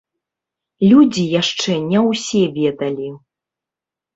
Людзі 0.91 1.23
яшчэ 1.41 1.77
не 1.91 1.99
ўсе 2.09 2.41
ведалі. 2.59 3.09